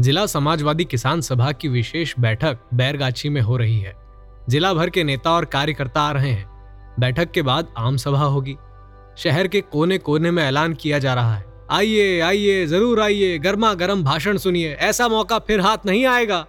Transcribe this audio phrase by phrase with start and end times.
[0.00, 3.96] जिला समाजवादी किसान सभा की विशेष बैठक बैरगाछी में हो रही है।
[4.48, 6.46] जिला भर के नेता और कार्यकर्ता आ रहे हैं।
[7.00, 8.56] बैठक के बाद आम सभा होगी।
[9.16, 13.74] शहर के कोने कोने में ऐलान किया जा रहा है। आइए आइए, ज़रूर आइए गर्मा
[13.74, 16.46] गर्म भाषण सुनिए, ऐसा मौका फिर हाथ नहीं आएगा।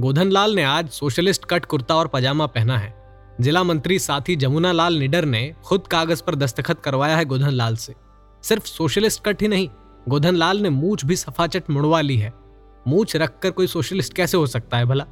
[0.00, 2.94] गोधन लाल ने आज सोशलिस्ट कट कुर्ता और पजामा पहना है।
[3.40, 7.76] जिला मंत्री साथी जमुना लाल निडर ने खुद कागज़ पर दस्तखत करवाया है गोधन लाल
[7.76, 7.94] से।
[8.42, 9.68] सिर्फ़ सोशलिस्ट कट ही नहीं
[10.08, 12.45] गोधन लाल ने मूछ भी सफाचट मुड़वा ली है।
[12.88, 15.04] मूछ रखकर कोई सोशलिस्ट कैसे हो सकता है भला?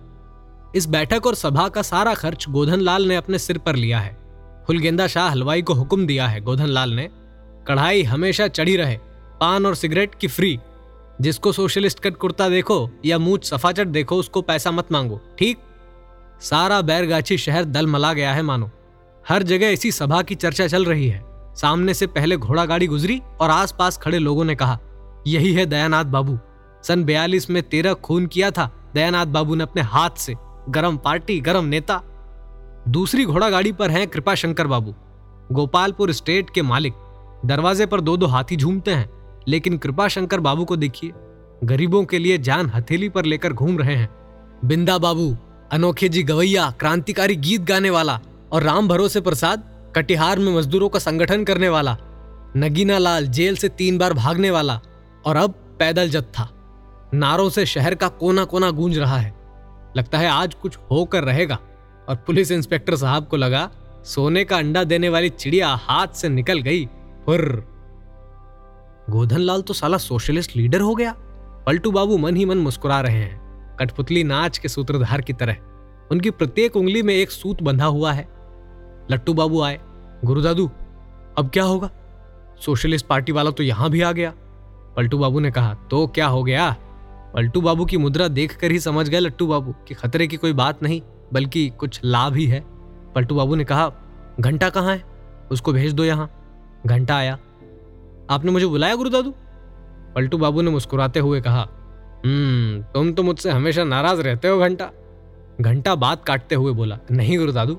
[0.77, 4.19] इस बैठक और सभा का सारा खर्च गोधन लाल ने अपने सिर पर लिया है।
[4.66, 7.10] फुलगेंदा शाह हलवाई को हुक्म दिया है गोधन लाल ने।
[7.69, 8.98] कढ़ाई हमेशा चढ़ी रहे,
[9.41, 10.60] पान और सिगरेट की फ्री।
[11.20, 15.59] जिसको सोशलिस्ट कट कुर्ता देखो या मूछ सफाचट देखो, उसको पैसा मत मांगो, ठीक?
[16.41, 18.70] सारा बैरगाछी शहर दल मला गया है, मानो।
[19.28, 21.22] हर जगह इसी सभा की चर्चा चल रही है।
[21.55, 24.78] सामने से पहले घोड़ा गाड़ी गुजरी और आसपास खड़े लोगों ने कहा,
[25.27, 26.38] यही है दयानाथ बाबू।
[26.87, 30.35] सन बयालीस में तेरह खून किया था। दयानाथ बाबू ने अपने हाथ से
[30.69, 32.01] गरम पार्टी, गरम नेता,
[32.89, 34.95] दूसरी घोड़ा गाड़ी पर हैं कृपा शंकर बाबू।
[35.53, 36.95] गोपालपुर स्टेट के मालिक,
[37.45, 39.09] दरवाजे पर दो दो हाथी झूमते हैं,
[39.49, 41.12] लेकिन कृपा शंकर बाबू को देखिए,
[41.65, 44.09] गरीबों के लिए जान हथेली पर लेकर घूम रहे हैं।
[44.65, 45.37] बिंदा बाबू,
[45.73, 48.21] अनोखे जी गवैया, क्रांतिकारी गीत गाने वाला
[48.53, 49.65] और राम भरोसे प्रसाद,
[49.97, 51.97] कटिहार में मजदूरों का संगठन करने वाला,
[52.57, 54.81] नगीना लाल जेल से तीन बार भागने वाला
[55.27, 56.49] और अब पैदल जत्था।
[57.15, 59.34] नारों से शहर का कोना कोना गूंज रहा है।
[59.97, 61.59] लगता है आज कुछ होकर रहेगा।
[62.09, 63.71] और पुलिस इंस्पेक्टर साहब को लगा,
[64.05, 66.84] सोने का अंडा देने वाली चिड़िया हाथ से निकल गई।
[67.29, 67.62] हुर्र
[69.11, 71.15] गोधन लाल तो साला सोशलिस्ट लीडर हो गया।
[71.67, 75.56] पलटू बाबू मन ही मन मुस्कुरा रहे हैं। कठपुतली नाच के सूत्रधार की तरह।
[76.11, 78.28] उनकी प्रत्येक उंगली में एक सूत बंधा हुआ है।
[79.11, 79.81] लट्टू बाबू आए
[80.25, 80.71] गुरुदादू
[81.39, 81.91] अब क्या होगा?
[82.61, 84.33] सोशलिस्ट पार्टी वाला तो यहाँ भी आ गया।
[84.97, 86.77] पलटू बाबू ने कहा तो क्या हो गया?
[87.34, 90.83] पलटू बाबू की मुद्रा देखकर ही समझ गए लट्टू बाबू कि खतरे की कोई बात
[90.83, 91.00] नहीं,
[91.33, 92.61] बल्कि कुछ लाभ ही है।
[93.15, 93.91] पलटू बाबू ने कहा,
[94.41, 95.03] घंटा कहाँ है?
[95.53, 96.28] उसको भेज दो यहाँ।
[96.87, 97.39] घंटा आया।
[98.31, 99.34] आपने मुझे बुलाया गुरु दादू?
[100.15, 101.69] पलटू बाबू ने मुस्कुराते हुए कहा
[102.25, 104.91] हम्म तुम तो मुझसे हमेशा नाराज़ रहते हो घंटा।
[105.61, 107.75] घंटा बात काटते हुए बोला, नहीं गुरु दादू।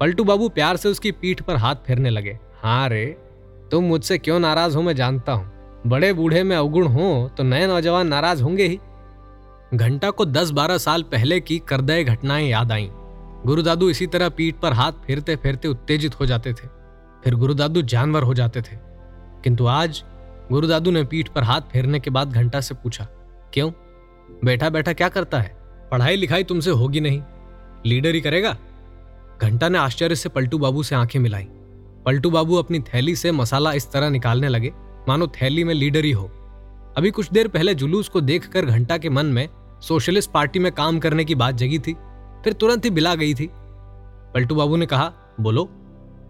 [0.00, 3.04] पलटू बाबू प्यार से उसकी पीठ पर हाथ फेरने लगे हाँ रे,
[3.70, 5.50] तुम मुझसे क्यों नाराज़ हो मैं जानता हूँ।
[5.86, 8.78] बड़े बूढ़े में अवगुण हो तो नए नौजवान नाराज़ होंगे ही।
[9.74, 12.88] घंटा को दस बारह साल पहले की करदय घटनाएँ याद आईं।
[13.46, 16.66] गुरुदादू इसी तरह पीठ पर हाथ फेरते फेरते उत्तेजित हो जाते थे।
[17.24, 18.76] फिर गुरुदादू जानवर हो जाते थे।
[19.44, 20.02] किंतु आज
[20.52, 23.04] गुरुदादू ने पीठ पर हाथ फेरने के बाद घंटा से पूछा,
[23.54, 23.70] क्यों?
[24.44, 25.56] बैठा बैठा क्या करता है?
[25.90, 27.22] पढ़ाई लिखाई तुमसे होगी नहीं।
[27.86, 28.56] लीडर ही करेगा?
[29.42, 31.46] घंटा ने आश्चर्य से पलटू बाबू से आँखें मिलाई।
[32.06, 34.72] पलटू बाबू अपनी थैली से मसाला इस तरह निकालने लगे
[35.08, 36.30] मानो थैली में लीडर ही हो।
[36.96, 39.48] अभी कुछ देर पहले जुलूस को देखकर घंटा के मन में
[39.82, 41.92] सोशलिस्ट पार्टी में काम करने की बात जगी थी,
[42.44, 43.48] फिर तुरंत ही बिला गई थी।
[44.34, 45.68] पलटू बाबू ने कहा, बोलो।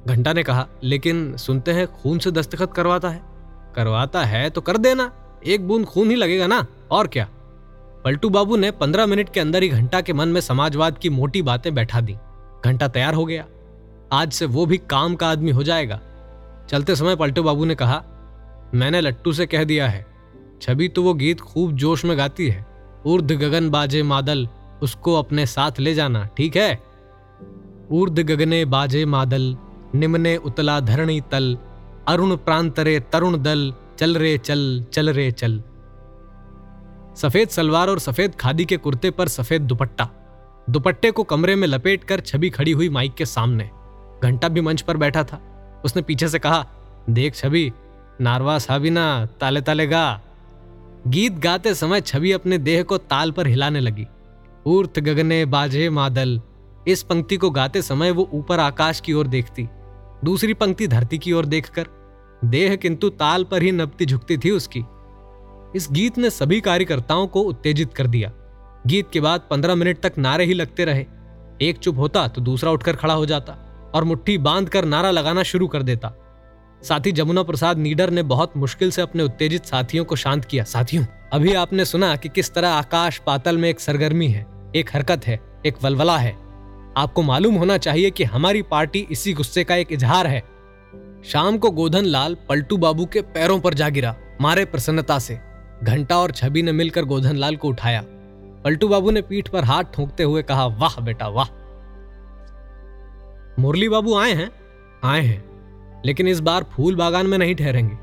[0.06, 3.22] घंटा ने कहा, लेकिन सुनते हैं खून से दस्तखत करवाता है।
[3.76, 5.10] करवाता है तो कर देना,
[5.46, 7.28] एक बूंद खून ही लगेगा ना, और क्या?
[8.04, 11.42] पलटू बाबू ने पंद्रह मिनट के अंदर ही घंटा के मन में समाजवाद की मोटी
[11.42, 12.16] बातें बैठा दी।
[12.64, 13.44] घंटा तैयार हो गया।
[14.12, 16.00] आज से वो भी काम का आदमी हो जाएगा।
[16.68, 18.02] चलते समय पलटू बाबू ने कहा
[18.72, 20.06] मैंने लट्टू से कह दिया है,
[20.62, 22.64] छवि तो वो गीत खूब जोश में गाती है।
[23.06, 24.46] ऊर्ध गगन बाजे मादल,
[24.82, 26.82] उसको अपने साथ ले जाना, ठीक है?
[27.90, 29.56] ऊर्ध गगने बाजे मादल,
[29.94, 31.56] निम्ने उतला धरणी तल,
[32.08, 35.62] अरुण प्रांतरे तरुण दल, चल रे चल चल रे चल।
[37.16, 40.08] सफ़ेद सलवार और सफ़ेद खादी के कुर्ते पर सफ़ेद दुपट्टा।
[40.68, 43.70] दुपट्टे को कमरे में लपेट कर छवि खड़ी हुई माइक के सामने।
[44.22, 45.40] घंटा भी मंच पर बैठा था।
[45.84, 46.66] उसने पीछे से कहा,
[47.10, 47.70] देख छवि
[48.22, 50.20] नारवा साबिना, ताले ताले गा।
[51.06, 54.06] गीत गाते समय छवि अपने देह को ताल पर हिलाने लगी।
[54.66, 56.40] ऊर्थ गगने बाजे मादल,
[56.88, 59.69] इस पंक्ति को गाते समय वो ऊपर आकाश की ओर देखती।
[60.24, 61.86] दूसरी पंक्ति धरती की ओर देखकर,
[62.44, 64.84] देह किंतु ताल पर ही नपती झुकती थी उसकी।
[65.76, 68.32] इस गीत ने सभी कार्यकर्ताओं को उत्तेजित कर दिया।
[68.86, 71.04] गीत के बाद पंद्रह मिनट तक नारे ही लगते रहे।
[71.62, 73.56] एक चुप होता तो दूसरा उठकर खड़ा हो जाता
[73.94, 76.12] और मुट्ठी बाँध कर नारा लगाना शुरू कर देता।
[76.82, 81.05] साथी जमुना प्रसाद नीडर ने बहुत मुश्किल से अपने उत्तेजित साथियों को शांत किया। साथियों,
[81.32, 84.46] अभी आपने सुना कि किस तरह आकाश पातल में एक सरगर्मी है,
[84.76, 86.32] एक हरकत है, एक वलवला है।
[86.96, 90.43] आपको मालूम होना चाहिए कि हमारी पार्टी इसी गुस्से का एक इजहार है।
[91.25, 95.40] शाम को गोधन लाल पलटू बाबू के पैरों पर जा गिरा, मारे प्रसन्नता से।
[95.85, 98.05] घंटा और छवि ने मिलकर गोधन लाल को उठाया।
[98.64, 101.46] पलटू बाबू ने पीठ पर हाथ ठोंकते हुए कहा, वाह बेटा, वाह!
[103.58, 104.50] मुरली बाबू आए हैं?
[105.05, 105.51] आए हैं।
[106.06, 107.96] लेकिन इस बार फूल बागान में नहीं ठहरेंगे।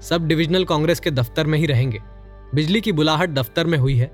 [0.00, 1.98] सब डिविजनल कांग्रेस के दफ्तर में ही रहेंगे।
[2.54, 4.10] बिजली की बुलाहट दफ्तर में हुई है।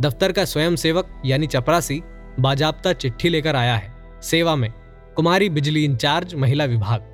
[0.00, 2.02] दफ्तर का स्वयं सेवक यानी चपरासी
[2.40, 4.72] बाजाबता चिट्ठी लेकर आया है। सेवा में
[5.16, 7.04] कुमारी बिजली इंचार्ज, महिला विभाग।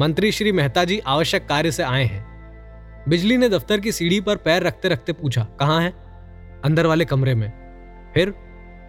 [0.00, 2.26] मंत्री श्री मेहता जी आवश्यक कार्य से आए हैं।
[3.08, 5.90] बिजली ने दफ्तर की सीढ़ी पर पैर रखते रखते पूछा, कहाँ है?
[6.64, 7.48] अंदर वाले कमरे में।
[8.14, 8.28] फिर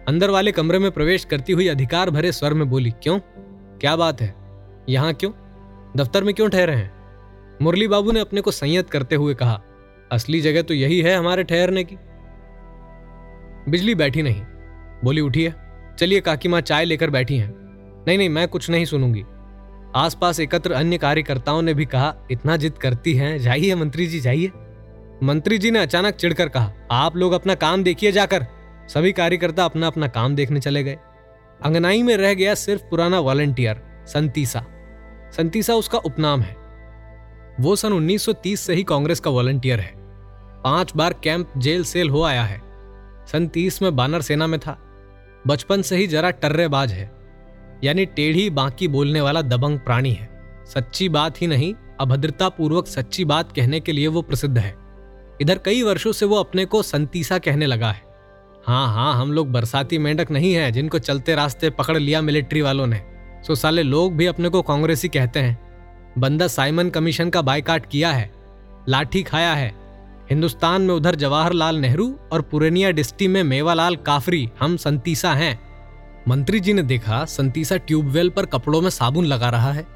[0.08, 3.18] अंदर वाले कमरे में प्रवेश करती हुई अधिकार भरे स्वर में बोली, क्यों?
[3.78, 4.34] क्या बात है?
[4.88, 5.30] यहाँ क्यों?
[5.96, 6.92] दफ्तर में क्यों ठहरे हैं?
[7.62, 9.62] मुरली बाबू ने अपने को संयत करते हुए कहा,
[10.12, 11.96] असली जगह तो यही है हमारे ठहरने की।
[13.70, 14.42] बिजली बैठी नहीं।
[15.04, 15.54] बोली, उठिए।
[15.98, 17.54] चलिए काकी माँ चाय लेकर बैठी हैं।
[18.08, 19.24] नहीं नहीं, मैं कुछ नहीं सुनूँगी।
[19.96, 24.50] आसपास एकत्र अन्य कार्यकर्ताओं ने भी कहा, इतना जिद करती हैं। जाइए मंत्री जी, जाइए।
[25.22, 28.46] मंत्री जी ने अचानक चिढ़कर कहा, आप लोग अपना काम देखिए जाकर।
[28.88, 30.98] सभी कार्यकर्ता अपना अपना काम देखने चले गए।
[31.64, 34.66] अंगनाई में रह गया सिर्फ़ पुराना वॉलेंटियर, संतीसा।
[35.36, 36.56] संतीसा उसका उपनाम है।
[37.60, 39.92] वो सन 1930 से ही कांग्रेस का वॉलंटियर है।
[40.64, 42.62] पाँच बार कैंप जेल सेल हो आया है।
[43.32, 44.78] सन तीस में बानर सेना में था।
[45.46, 47.12] बचपन से ही जरा टर्रेबाज है।
[47.84, 50.30] यानी टेढ़ी बाकी बोलने वाला दबंग प्राणी है।
[50.66, 54.76] सच्ची बात ही नहीं अभद्रता पूर्वक सच्ची बात कहने के लिए वो प्रसिद्ध है।
[55.40, 58.02] इधर कई वर्षों से वो अपने को संतीसा कहने लगा है।
[58.66, 62.86] हाँ हाँ हम लोग बरसाती मेंढक नहीं है, जिनको चलते रास्ते पकड़ लिया मिलिट्री वालों
[62.86, 63.09] ने।
[63.46, 65.58] सो साले लोग भी अपने को कांग्रेसी कहते हैं।
[66.18, 68.30] बंदा साइमन कमीशन का बाइकाट किया है,
[68.88, 69.72] लाठी खाया है।
[70.30, 75.58] हिंदुस्तान में उधर जवाहरलाल नेहरू और पुरेनिया डिस्टी में मेवालाल काफरी हम संतीसा हैं।
[76.28, 79.86] मंत्री जी ने देखा, संतीसा ट्यूबवेल पर कपड़ों में साबुन लगा रहा है।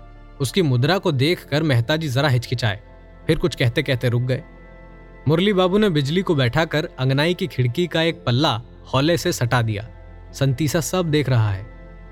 [0.41, 2.81] उसकी मुद्रा को देखकर मेहता जी जरा हिचकिचाए,
[3.27, 4.43] फिर कुछ कहते कहते रुक गए।
[5.29, 8.61] मुरली बाबू ने बिजली को बैठाकर अंगनाई की खिड़की का एक पल्ला
[8.95, 9.89] हौले से सटा दिया।
[10.33, 11.67] संतीसा सब देख रहा है।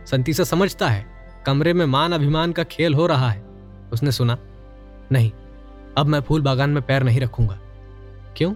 [0.07, 1.12] संतीसा समझता है
[1.47, 3.45] कमरे में मान अभिमान का खेल हो रहा है।
[3.93, 4.39] उसने सुना
[5.13, 5.31] नहीं
[5.99, 7.59] अब मैं फूल बागान में पैर नहीं रखूँगा।
[8.37, 8.55] क्यों?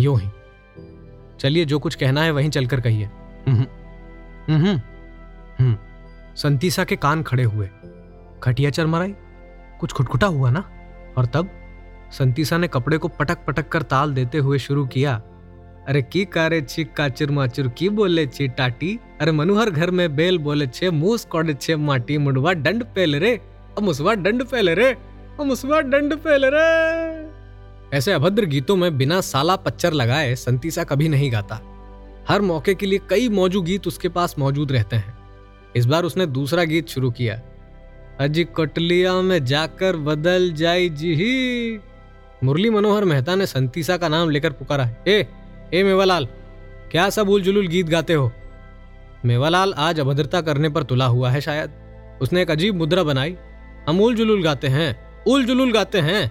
[0.00, 0.30] यूँ ही।
[1.40, 3.10] चलिए जो कुछ कहना है वहीं चलकर कहिए।
[4.48, 5.76] हम्म,
[6.36, 7.70] संतीसा के कान खड़े हुए।
[8.42, 9.14] खटिया चरमराई?
[9.80, 10.70] कुछ खुटखुटा हुआ ना?
[11.18, 11.48] और तब
[12.12, 15.22] संतीसा ने कपड़े को पटक पटक कर ताल देते हुए शुरू किया
[15.88, 18.98] अरे की कारे छी, काचिर माचुर की बोले छी, टाटी?
[19.20, 23.40] अरे मनोहर घर में बेल बोले छे, मूस कोड़े छे, माटी मुडवा डंड पेल रे।
[23.82, 24.96] मुसवा डंड पेल रे
[25.40, 31.32] मुसवा डंड पेल रे। ऐसे अभद्र गीतों में बिना साला पच्चर लगाए संतीसा कभी नहीं
[31.32, 31.60] गाता।
[32.28, 35.16] हर मौके के लिए कई मौजू गीत उसके पास मौजूद रहते हैं।
[35.76, 37.40] इस बार उसने दूसरा गीत शुरू किया।
[38.20, 41.80] अजी कटलिया में जाकर बदल जाई जी
[42.44, 45.26] मुरली मनोहर मेहता ने संतीसा का नाम लेकर पुकारा, ए
[45.74, 46.26] ए मेवालाल,
[46.90, 48.32] क्या सब उल जुलूल गीत गाते हो?
[49.24, 51.70] मेवालाल आज अभद्रता करने पर तुला हुआ है शायद।
[52.22, 53.36] उसने एक अजीब मुद्रा बनाई।
[53.88, 56.30] हम उल जुलूल गाते हैं उल जुलूल गाते हैं।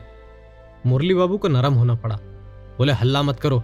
[0.85, 2.15] मुरली बाबू को नरम होना पड़ा।
[2.77, 3.63] बोले, हल्ला मत करो।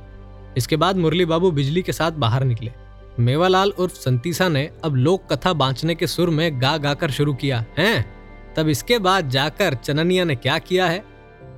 [0.58, 2.72] इसके बाद मुरली बाबू बिजली के साथ बाहर निकले।
[3.20, 7.34] मेवालाल उर्फ़ संतीसा ने अब लोक कथा बांचने के सुर में गा गा कर शुरू
[7.34, 8.06] किया, है?
[8.56, 11.04] तब इसके बाद जाकर चननिया ने क्या किया है?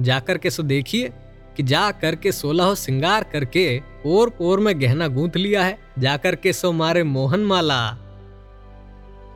[0.01, 1.11] जाकर के सो देखिए
[1.57, 6.53] कि जा करके सोलह सिंगार करके पोर पोर में गहना गूंथ लिया है, जाकर के
[6.53, 7.97] सो मारे मोहन माला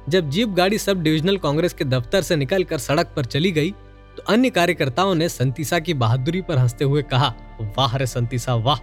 [0.10, 3.72] जब जीप गाड़ी सब डिविजनल कांग्रेस के दफ्तर से निकलकर सड़क पर चली गई
[4.18, 8.80] तो अन्य कार्यकर्ताओं ने संतीसा की बहादुरी पर हँसते हुए कहा, वाह रे संतीसा, वाह!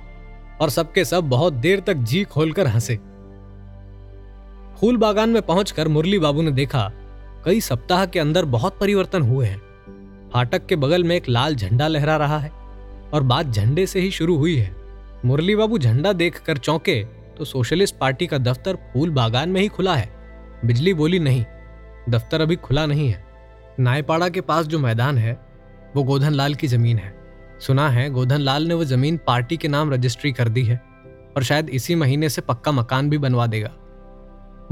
[0.60, 2.96] और सबके सब बहुत देर तक जी खोलकर हंसे।
[4.80, 6.92] फूल बागान में पहुंचकर मुरली बाबू ने देखा,
[7.44, 9.58] कई सप्ताह के अंदर बहुत परिवर्तन हुए हैं।
[10.32, 12.50] फाटक के बगल में एक लाल झंडा लहरा रहा है,
[13.14, 14.85] और बात झंडे से ही शुरू हुई है।
[15.24, 17.04] मुरली बाबू झंडा देख कर चौंके
[17.38, 20.10] तो सोशलिस्ट पार्टी का दफ्तर फूल बागान में ही खुला है।
[20.64, 21.44] बिजली बोली, नहीं,
[22.08, 23.24] दफ्तर अभी खुला नहीं है।
[23.80, 25.46] नायपाड़ा के पास जो मैदान है,
[25.96, 27.14] वो गोधन लाल की ज़मीन है।
[27.60, 30.76] सुना है गोधन लाल ने वो ज़मीन पार्टी के नाम रजिस्ट्री कर दी है
[31.36, 33.70] और शायद इसी महीने से पक्का मकान भी बनवा देगा।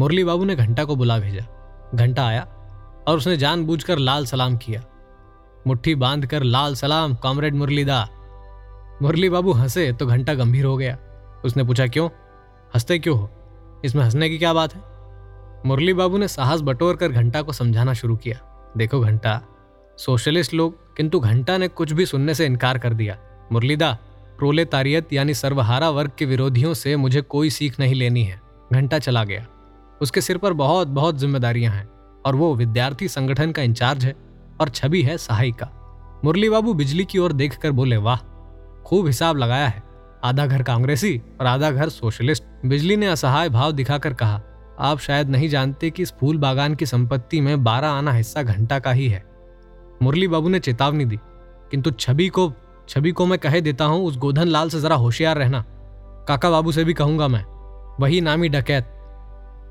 [0.01, 1.47] मुरली बाबू ने घंटा को बुला भेजा।
[1.95, 2.43] घंटा आया
[3.09, 4.83] और उसने जानबूझकर लाल सलाम किया।
[5.67, 8.09] मुट्ठी बाँध कर लाल सलाम, कॉमरेड मुरलीदा
[9.03, 10.99] मुरली बाबू हंसे तो घंटा गंभीर हो गया।
[11.45, 12.09] उसने पूछा, क्यों?
[12.75, 13.31] हँसते क्यों हो?
[13.85, 14.83] इसमें हंसने की क्या बात है?
[15.67, 19.43] मुरली बाबू ने साहस बटोर कर घंटा को समझाना शुरू किया। देखो घंटा,
[19.99, 23.19] सोशलिस्ट लोग, किंतु घंटा ने कुछ भी सुनने से इनकार कर दिया।
[23.53, 23.99] मुरलीदा,
[24.39, 28.41] प्रोले तारियत यानी सर्वहारा वर्ग के विरोधियों से मुझे कोई सीख नहीं लेनी है।
[28.73, 29.47] घंटा चला गया।
[30.03, 31.89] उसके सिर पर बहुत बहुत जिम्मेदारियाँ हैं,
[32.27, 34.17] और वो विद्यार्थी संगठन का इंचार्ज है
[34.61, 35.71] और छवि है सहायिका।
[36.25, 38.19] मुरली बाबू बिजली की ओर देखकर बोले, वाह
[38.87, 39.83] खूब हिसाब लगाया है।
[40.25, 44.41] आधा घर कांग्रेसी और आधा घर सोशलिस्ट। बिजली ने असहाय भाव दिखाकर कहा,
[44.79, 48.79] आप शायद नहीं जानते कि इस फूल बागान की संपत्ति में बारह आना हिस्सा घंटा
[48.79, 49.23] का ही है।
[50.03, 51.19] मुरली बाबू ने चेतावनी दी,
[51.71, 52.53] किंतु छवि को
[52.89, 55.65] छवि को मैं कह देता हूँ, उस गोधन लाल से जरा होशियार रहना।
[56.29, 57.45] काका बाबू से भी कहूँगा मैं,
[58.01, 58.91] वही नामी डकैत।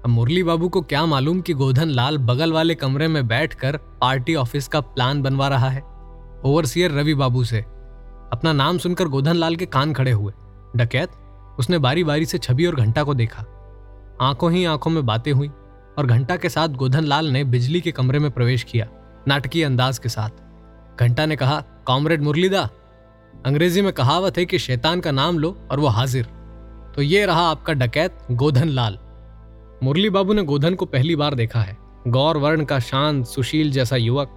[0.06, 4.36] अब मुरली बाबू को क्या मालूम कि गोधन लाल बगल वाले कमरे में बैठकर पार्टी
[4.36, 5.82] ऑफ़िस का प्लान बनवा रहा है?
[6.46, 7.64] ओवरसियर रवि बाबू से
[8.34, 10.34] अपना नाम सुनकर गोधन लाल के कान खड़े हुए।
[10.76, 11.10] डकैत,
[11.60, 13.46] उसने बारी बारी से छवि और घंटा को देखा।
[14.22, 15.48] आँखों ही आँखों में बातें हुई
[15.98, 18.88] और घंटा के साथ गोधन लाल ने बिजली के कमरे में प्रवेश किया,
[19.28, 20.30] नाटकीय अंदाज के साथ।
[21.00, 22.70] घंटा ने कहा, कॉमरेड मुरलीदा,
[23.46, 26.26] अंग्रेज़ी में कहावत है कि शैतान का नाम लो और वो हाजिर।
[26.96, 28.98] तो ये रहा आपका डकैत गोधन लाल
[29.84, 33.96] मुरली बाबू ने गोधन को पहली बार देखा है। गौर वर्ण का शांत, सुशील जैसा
[33.96, 34.30] युवक।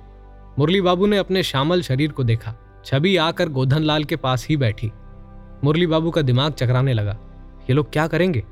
[0.59, 2.55] मुरली बाबू ने अपने श्यामल शरीर को देखा।
[2.87, 4.91] छवि आकर गोधन लाल के पास ही बैठी।
[5.65, 7.19] मुरली बाबू का दिमाग चकराने लगा।
[7.61, 8.45] ये लोग क्या करेंगे?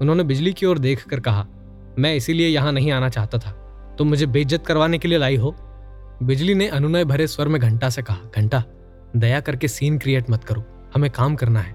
[0.00, 1.46] उन्होंने बिजली की ओर देख कर कहा,
[1.98, 3.50] मैं इसीलिए यहाँ नहीं आना चाहता था।
[3.98, 5.54] तुम मुझे बेइज्जत करवाने के लिए लाई हो?
[6.22, 8.62] बिजली ने अनुनय भरे स्वर में घंटा से कहा, घंटा,
[9.16, 11.74] दया करके सीन क्रिएट मत करो। हमें काम करना है।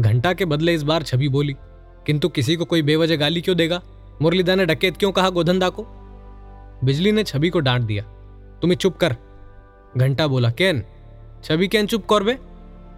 [0.00, 1.56] घंटा के बदले इस बार छवि बोली,
[2.06, 3.80] किंतु किसी को कोई बेवजह गाली क्यों देगा?
[4.22, 5.86] मुरलीदा ने डकेत क्यों कहा गोधनदा को?
[6.84, 8.02] बिजली ने छवि को डांट दिया,
[8.62, 9.16] तुम्हें चुप कर।
[9.96, 10.84] घंटा बोला, कैन
[11.44, 12.36] छवि कैन चुप कर बे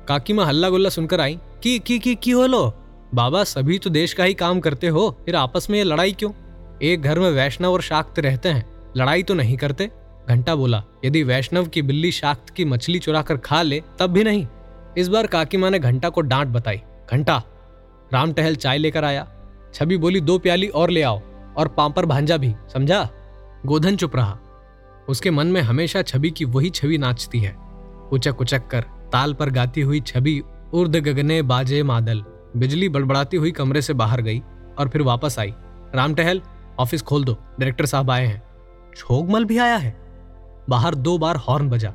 [0.08, 2.72] काकी माँ हल्ला गुल्ला सुनकर आई, की की की की हो लो
[3.14, 6.30] बाबा, सभी तो देश का ही काम करते हो, फिर आपस में ये लड़ाई क्यों?
[6.82, 8.64] एक घर में वैष्णव और शाक्त रहते हैं,
[8.96, 9.90] लड़ाई तो नहीं करते?
[10.28, 14.24] घंटा बोला, यदि वैष्णव की बिल्ली शाक्त की मछली चुरा कर खा ले, तब भी
[14.24, 14.46] नहीं।
[14.98, 16.80] इस बार काकी माँ ने घंटा को डांट बताई,
[17.12, 17.42] घंटा।
[18.12, 19.26] राम टहल चाय लेकर आया।
[19.74, 21.20] छवि बोली, दो प्याली और ले आओ,
[21.56, 23.08] और पांपर भांजा भी, समझा?
[23.66, 24.38] गोधन चुप रहा।
[25.08, 27.56] उसके मन में हमेशा छवि की वही छवि नाचती है।
[28.12, 30.40] उचक उचक कर ताल पर गाती हुई छवि
[30.74, 32.24] उर्द गगने बाजे मादल।
[32.56, 34.42] बिजली बड़बड़ाती हुई कमरे से बाहर गई
[34.78, 35.54] और फिर वापस आई।
[35.94, 36.42] राम टहल
[36.80, 38.42] ऑफ़िस खोल दो डायरेक्टर साहब आए हैं।
[38.96, 39.96] छोगमल भी आया है?
[40.68, 41.92] बाहर दो बार हॉर्न बजा।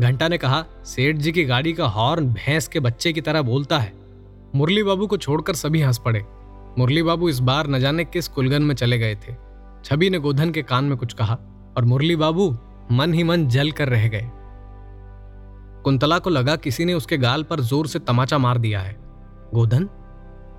[0.00, 3.78] घंटा ने कहा सेठ जी की गाड़ी का हॉर्न भैंस के बच्चे की तरह बोलता
[3.78, 3.92] है।
[4.54, 6.24] मुरली बाबू को छोड़कर सभी हंस पड़े।
[6.78, 9.34] मुरली बाबू इस बार न जाने किस कुलगन में चले गए थे।
[9.84, 11.38] छवि ने गोधन के कान में कुछ कहा
[11.76, 12.50] और मुरली बाबू
[12.92, 14.30] मन ही मन जल कर रह गए।
[15.84, 18.96] कुंतला को लगा किसी ने उसके गाल पर ज़ोर से तमाचा मार दिया है।
[19.54, 19.88] गोधन,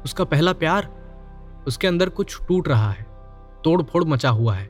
[0.06, 0.88] उसका पहला प्यार
[1.68, 3.06] उसके अंदर कुछ टूट रहा है
[3.64, 4.70] तोड़ फोड़ मचा हुआ है।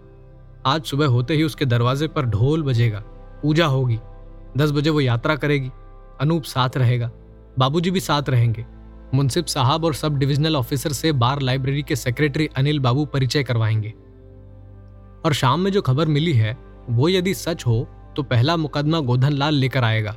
[0.65, 2.99] आज सुबह होते ही उसके दरवाजे पर ढोल बजेगा,
[3.43, 3.99] पूजा होगी,
[4.57, 5.71] दस बजे वो यात्रा करेगी,
[6.21, 7.09] अनूप साथ रहेगा,
[7.59, 8.65] बाबूजी भी साथ रहेंगे।
[9.13, 13.93] मुंसिफ साहब और सब डिविजनल ऑफिसर से बार लाइब्रेरी के सेक्रेटरी अनिल बाबू परिचय करवाएँगे।
[15.25, 16.57] और शाम में जो खबर मिली है,
[16.89, 20.15] वो यदि सच हो तो पहला मुकदमा गोधन लाल लेकर आएगा।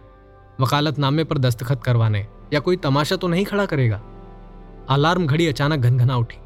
[0.63, 4.03] वकालतनामे पर दस्तखत करवाने, या कोई तमाशा तो नहीं खड़ा करेगा?
[4.89, 6.39] अलार्म घड़ी अचानक घनघना उठी।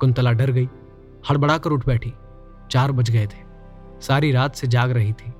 [0.00, 0.68] कुंतला डर गई,
[1.30, 2.12] हड़बड़ा कर उठ बैठी।
[2.70, 3.44] चार बज गए थे।
[4.00, 5.32] सारी रात से जाग रही थी।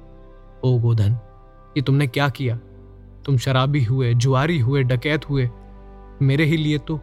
[0.65, 1.13] ओ गोधन,
[1.77, 2.57] ये तुमने क्या किया?
[3.25, 5.51] तुम शराबी हुए, जुआरी हुए, डकैत हुए,
[6.23, 7.01] मेरे ही लिए तो।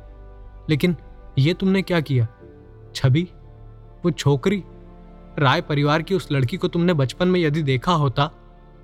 [0.69, 0.95] लेकिन
[1.37, 2.27] ये तुमने क्या किया?
[2.95, 3.27] छवि
[4.05, 4.63] वो छोकरी?
[5.39, 8.31] राय परिवार की उस लड़की को तुमने बचपन में यदि देखा होता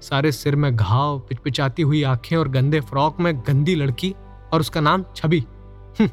[0.02, 4.16] सारे सिर में घाव पिचपिचाती हुई आँखें और गंदे फ्रॉक में गंदी लड़की
[4.54, 5.40] और उसका नाम छवि।
[6.00, 6.10] हम्म,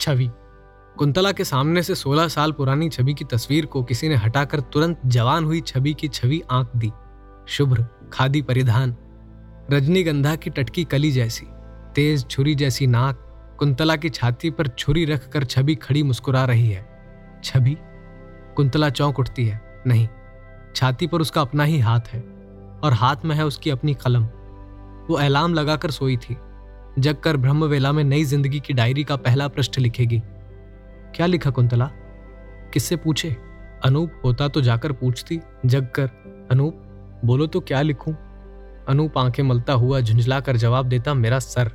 [0.00, 0.30] छवि।
[0.98, 5.00] कुंतला के सामने से 16 साल पुरानी छवि की तस्वीर को किसी ने हटाकर तुरंत
[5.06, 6.92] जवान हुई छवि की छवि आंक दी।
[7.48, 8.96] शुभ्र खादी परिधान।
[9.70, 11.46] रजनीगंधा की टटकी कली जैसी
[11.94, 13.20] तेज छुरी जैसी नाक
[13.58, 16.88] कुंतला की छाती पर छुरी रखकर छवि खड़ी मुस्कुरा रही है।
[17.44, 17.76] छवि?
[18.56, 20.08] कुंतला चौंक उठती है। नहीं
[20.76, 22.33] छाती पर उसका अपना ही हाथ है।
[22.84, 24.24] और हाथ में है उसकी अपनी कलम।
[25.10, 26.36] वो अलार्म लगाकर सोई थी,
[26.98, 30.22] जगकर ब्रह्मवेला में नई ज़िंदगी की डायरी का पहला पृष्ठ लिखेगी।
[31.14, 31.90] क्या लिखा कुंतला?
[32.72, 33.36] किससे पूछे?
[33.84, 36.10] अनूप होता तो जाकर पूछती, जगकर,
[36.50, 36.82] अनूप,
[37.24, 38.14] बोलो तो क्या लिखूं?
[38.88, 41.70] अनूप आँखें मलता हुआ झुंझला कर जवाब देता, मेरा सर।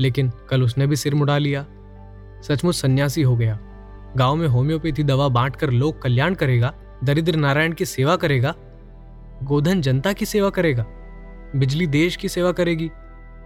[0.00, 1.66] लेकिन कल उसने भी सिर मुड़ा लिया।
[2.42, 3.58] सचमुच सन्यासी हो गया।
[4.16, 8.54] गाँव में होम्योपैथी दवा बांटकर लोक कल्याण करेगा, दरिद्र नारायण की सेवा करेगा
[9.42, 10.84] गोधन जनता की सेवा करेगा
[11.56, 12.90] बिजली देश की सेवा करेगी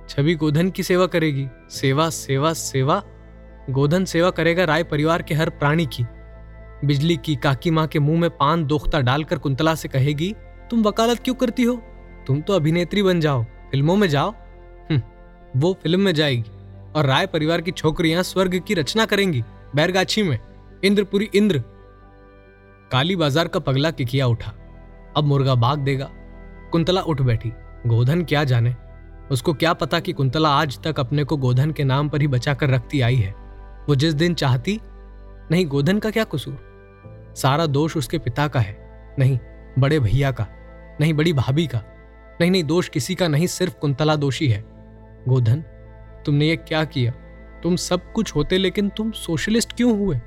[0.08, 3.02] छवि गोधन की सेवा करेगी सेवा सेवा सेवा
[3.70, 6.04] गोधन सेवा करेगा राय परिवार के हर प्राणी की।
[6.84, 10.32] बिजली की काकी माँ के मुँह में पान दोख्ता डालकर कुंतला से कहेगी
[10.70, 11.74] तुम वकालत क्यों करती हो?
[12.26, 15.00] तुम तो अभिनेत्री बन जाओ फ़िल्मों में जाओ। हम्म,
[15.56, 16.50] वो फ़िल्म में जाएगी
[16.96, 19.42] और राय परिवार की छोकरियाँ स्वर्ग की रचना करेंगी
[19.74, 20.38] बैरगाछी में।
[20.84, 21.62] इंद्रपुरी इंद्र!
[22.90, 24.52] काली बाज़ार का पगला किकिया उठा।
[25.16, 26.10] अब मुर्गा भाग देगा।
[26.72, 27.52] कुंतला उठ बैठी।
[27.86, 28.74] गोधन क्या जाने?
[29.30, 32.70] उसको क्या पता कि कुंतला आज तक अपने को गोधन के नाम पर ही बचाकर
[32.70, 33.34] रखती आई है।
[33.88, 34.80] वो जिस दिन चाहती,
[35.50, 36.66] नहीं, गोधन का क्या कसूर?
[37.36, 38.86] सारा दोष उसके पिता का है।
[39.18, 39.38] नहीं,
[39.78, 40.46] बड़े भैया का।
[41.00, 41.80] नहीं, बड़ी भाभी का।
[42.40, 44.64] नहीं नहीं, दोष किसी का नहीं, सिर्फ़ कुंतला दोषी है।
[45.28, 45.60] गोधन,
[46.26, 47.12] तुमने ये क्या किया?
[47.62, 50.20] तुम सब कुछ होते लेकिन तुम सोशलिस्ट क्यों हुए?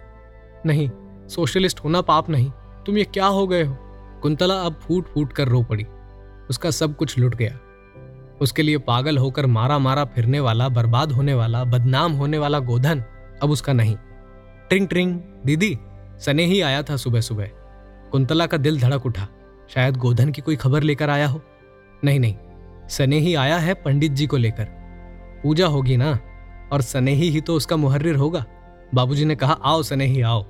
[0.65, 0.89] नहीं,
[1.27, 2.51] सोशलिस्ट होना पाप नहीं।
[2.86, 3.88] तुम ये क्या हो गए हो?
[4.21, 5.85] कुंतला अब फूट फूट कर रो पड़ी।
[6.49, 7.59] उसका सब कुछ लुट गया।
[8.41, 13.03] उसके लिए पागल होकर मारा मारा फिरने वाला, बर्बाद होने वाला, बदनाम होने वाला गोधन
[13.43, 13.95] अब उसका नहीं।
[14.69, 15.79] ट्रिंग ट्रिंग, दीदी
[16.17, 17.45] सने ही आया था सुबह सुबह।
[18.11, 19.27] कुंतला का दिल धड़क उठा।
[19.69, 21.41] शायद गोधन की कोई खबर लेकर आया हो।
[22.03, 22.35] नहीं नहीं
[22.89, 24.63] सने ही आया है पंडित जी को लेकर।
[25.43, 26.19] पूजा होगी ना?
[26.71, 28.45] और सनेही ही तो उसका मुहर्रिर होगा।
[28.93, 30.45] बाबूजी ने कहा, आओ सनेही आओ।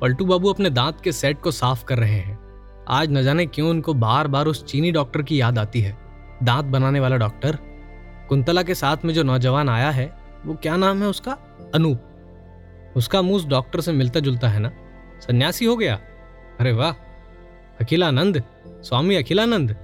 [0.00, 2.43] पलटू बाबू अपने दांत के सेट को साफ़ कर रहे हैं।
[2.88, 5.96] आज न जाने क्यों उनको बार बार उस चीनी डॉक्टर की याद आती है।
[6.42, 7.58] दांत बनाने वाला डॉक्टर,
[8.28, 11.38] कुंतला के साथ में जो नौजवान आया है, वो क्या नाम है उसका?
[11.74, 12.00] अनूप
[12.96, 14.72] उसका मुँह उस डॉक्टर से मिलता जुलता है ना?
[15.20, 15.94] सन्यासी हो गया?
[16.60, 16.92] अरे वाह!
[17.80, 19.76] अखिलानंद, स्वामी अखिलानंद।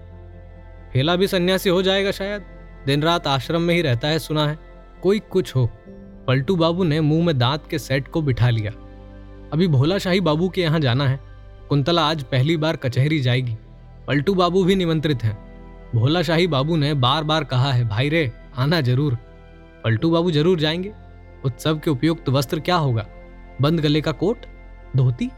[0.92, 2.42] फेला भी सन्यासी हो जाएगा शायद।
[2.86, 4.58] दिन रात आश्रम में ही रहता है, सुना है।
[5.02, 5.70] कोई कुछ हो।
[6.28, 8.72] पलटू बाबू ने मुँह में दांत के सेट को बिठा लिया।
[9.52, 11.29] अभी भोला शाही बाबू के यहाँ जाना है।
[11.70, 13.54] कुंतला आज पहली बार कचहरी जाएगी।
[14.06, 15.34] पलटू बाबू भी निमंत्रित हैं।
[15.94, 19.14] भोला शाही बाबू ने बार बार कहा है, भाई रे, आना ज़रूर।
[19.84, 20.92] पलटू बाबू ज़रूर जाएँगे।
[21.44, 23.06] उत्सव के उपयुक्त वस्त्र क्या होगा?
[23.60, 24.46] बंद गले का कोट?
[24.96, 25.30] धोती?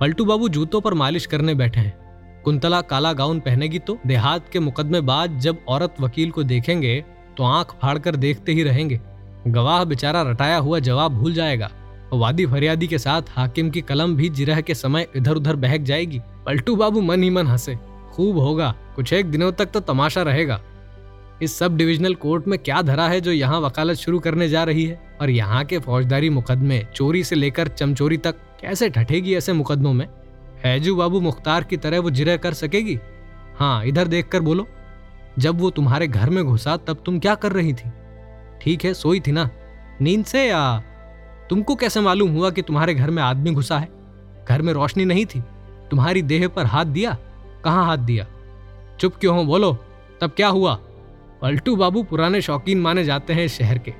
[0.00, 4.58] पलटू बाबू जूतों पर मालिश करने बैठे हैं। कुंतला काला गाउन पहनेगी तो देहात के
[4.58, 7.04] मुकदमे बाद जब औरत वकील को देखेंगे
[7.36, 9.00] तो आँख फाड़कर देखते ही रहेंगे।
[9.46, 11.70] गवाह बेचारा रटाया हुआ जवाब भूल जाएगा।
[12.12, 16.20] वादी फरियादी के साथ हाकिम की कलम भी जिरह के समय इधर उधर बहक जाएगी।
[16.46, 17.76] पलटू बाबू मन ही मन हंसे।
[18.12, 20.60] खूब होगा। कुछ एक दिनों तक तो तमाशा रहेगा।
[21.42, 24.84] इस सब डिविजनल कोर्ट में क्या धरा है जो यहाँ वकालत शुरू करने जा रही
[24.84, 25.16] है?
[25.20, 30.06] और यहाँ के फौजदारी मुकदमे चोरी से लेकर चमचोरी तक कैसे ठठेगी ऐसे मुकदमों में?
[30.64, 32.98] हैजू बाबू मुख्तार की तरह वो जिरह कर सकेगी?
[33.56, 34.66] हाँ इधर देखकर बोलो।
[35.38, 37.90] जब वो तुम्हारे घर में घुसा तब तुम क्या कर रही थी?
[38.62, 39.50] ठीक है, सोई थी ना?
[40.00, 40.82] नींद से या
[41.50, 43.88] तुमको कैसे मालूम हुआ कि तुम्हारे घर में आदमी घुसा है?
[44.48, 45.42] घर में रोशनी नहीं थी?
[45.90, 47.16] तुम्हारी देह पर हाथ दिया?
[47.64, 48.26] कहाँ हाथ दिया?
[49.00, 49.44] चुप क्यों हो?
[49.44, 49.72] बोलो।
[50.20, 50.74] तब क्या हुआ?
[51.42, 53.92] पलटू बाबू पुराने शौकीन माने जाते हैं शहर के।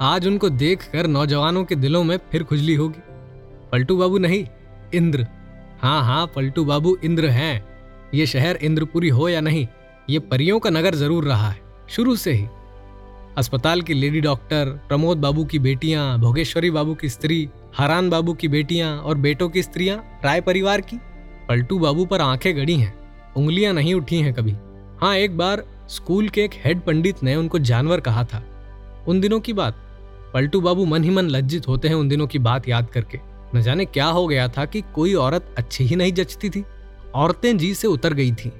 [0.00, 3.00] आज उनको देखकर नौजवानों के दिलों में फिर खुजली होगी।
[3.72, 4.44] पलटू बाबू नहीं,
[4.94, 5.26] इंद्र।
[5.82, 7.64] हाँ हाँ पलटू बाबू इंद्र हैं।
[8.14, 9.66] ये शहर इंद्रपुरी हो या नहीं,
[10.10, 12.46] ये परियों का नगर ज़रूर रहा है। शुरू से ही।
[13.36, 18.48] अस्पताल की लेडी डॉक्टर, प्रमोद बाबू की बेटियाँ, भोगेश्वरी बाबू की स्त्री, हरान बाबू की
[18.48, 20.96] बेटियाँ और बेटों की स्त्रियाँ, राय परिवार की?
[21.48, 22.94] पलटू बाबू पर आँखें गड़ी हैं,
[23.36, 24.52] उंगलियाँ नहीं उठी हैं कभी।
[25.00, 28.42] हाँ एक बार स्कूल के एक हेड पंडित ने उनको जानवर कहा था।
[29.08, 29.82] उन दिनों की बात।
[30.34, 33.20] पलटू बाबू मन ही मन लज्जित होते हैं उन दिनों की बात याद करके।
[33.54, 36.64] न जाने क्या हो गया था कि कोई औरत अच्छी ही नहीं जचती थी।
[37.14, 38.52] औरतें जी से उतर गई थी।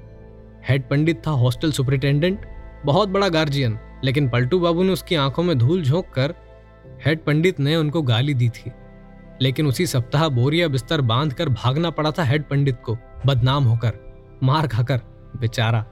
[0.69, 2.39] हेड पंडित था हॉस्टल सुपरिटेंडेंट,
[2.85, 6.33] बहुत बड़ा गार्जियन। लेकिन पलटू बाबू ने उसकी आँखों में धूल झोंक कर
[7.05, 8.71] हेड पंडित ने उनको गाली दी थी।
[9.41, 13.93] लेकिन उसी सप्ताह बोरिया बिस्तर बाँध कर भागना पड़ा था हेड पंडित को, बदनाम होकर,
[14.43, 15.01] मार खाकर,
[15.37, 15.85] बेचारा।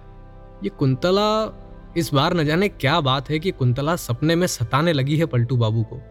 [0.64, 1.62] ये कुंतला,
[1.98, 5.58] इस बार न जाने क्या बात है कि कुंतला सपने में सताने लगी है पलटू
[5.58, 6.02] बाबू को।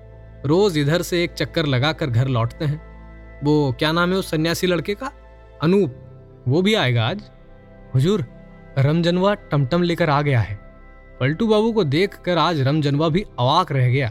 [0.46, 2.94] रोज इधर से एक चक्कर लगाकर घर लौटते हैं।
[3.44, 5.12] वो, क्या नाम है उस सन्यासी लड़के का?
[5.62, 5.96] अनूप,
[6.48, 7.30] वो भी आएगा आज?
[7.94, 8.24] हुजूर,
[8.78, 10.63] रमजनवा टमटम लेकर आ गया है।
[11.24, 14.08] पलटू बाबू को देखकर आज रमजनवा भी अवाक रह गया।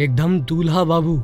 [0.00, 1.22] एकदम दूल्हा बाबू।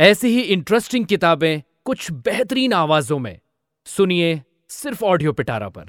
[0.00, 3.40] ऐसी ही इंटरेस्टिंग किताबें कुछ बेहतरीन आवाजों में।
[3.86, 5.82] सुनिए सिर्फ़ ऑडियो पिटारा पर।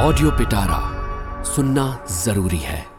[0.00, 0.80] ऑडियो पिटारा
[1.42, 2.89] सुनना ज़रूरी है।